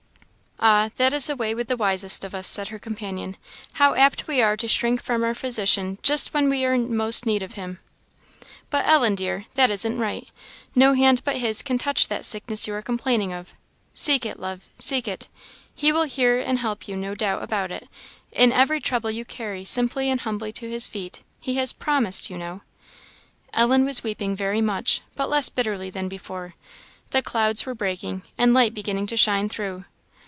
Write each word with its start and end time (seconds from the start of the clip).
"Ah! 0.63 0.91
that 0.97 1.11
is 1.11 1.25
the 1.25 1.35
way 1.35 1.55
with 1.55 1.67
the 1.69 1.75
wisest 1.75 2.23
of 2.23 2.35
us," 2.35 2.45
said 2.47 2.67
her 2.67 2.77
companion; 2.77 3.35
"how 3.73 3.95
apt 3.95 4.27
we 4.27 4.43
are 4.43 4.55
to 4.57 4.67
shrink 4.67 4.99
most 4.99 5.05
from 5.07 5.23
our 5.23 5.33
Physician 5.33 5.97
just 6.03 6.35
when 6.35 6.51
we 6.51 6.63
are 6.63 6.73
in 6.75 6.95
most 6.95 7.25
need 7.25 7.41
of 7.41 7.53
him! 7.53 7.79
But, 8.69 8.85
Ellen, 8.85 9.15
dear, 9.15 9.45
that 9.55 9.71
isn't 9.71 9.97
right. 9.97 10.29
No 10.75 10.93
hand 10.93 11.23
but 11.23 11.37
His 11.37 11.63
can 11.63 11.79
touch 11.79 12.09
that 12.09 12.25
sickness 12.25 12.67
you 12.67 12.75
are 12.75 12.83
complaining 12.83 13.33
of. 13.33 13.55
Seek 13.95 14.23
it, 14.23 14.39
love 14.39 14.65
seek 14.77 15.07
it. 15.07 15.29
He 15.73 15.91
will 15.91 16.03
hear 16.03 16.37
and 16.37 16.59
help 16.59 16.87
you, 16.87 16.95
no 16.95 17.15
doubt 17.15 17.41
of 17.41 17.71
it, 17.71 17.89
in 18.31 18.53
every 18.53 18.79
trouble 18.79 19.09
you 19.09 19.25
carry 19.25 19.65
simply 19.65 20.11
and 20.11 20.21
humbly 20.21 20.51
to 20.53 20.69
his 20.69 20.87
feet; 20.87 21.23
he 21.39 21.55
has 21.55 21.73
promised, 21.73 22.29
you 22.29 22.37
know." 22.37 22.61
Ellen 23.51 23.83
was 23.83 24.03
weeping 24.03 24.35
very 24.35 24.61
much, 24.61 25.01
but 25.15 25.27
less 25.27 25.49
bitterly 25.49 25.89
than 25.89 26.07
before; 26.07 26.53
the 27.09 27.23
clouds 27.23 27.65
were 27.65 27.73
breaking, 27.73 28.21
and 28.37 28.53
light 28.53 28.75
beginning 28.75 29.07
to 29.07 29.17
shine 29.17 29.49
through. 29.49 29.85